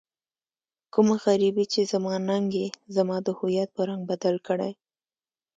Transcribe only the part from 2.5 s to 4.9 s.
يې زما د هويت په رنګ بدل کړی.